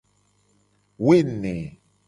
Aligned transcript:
Woene. 1.05 1.55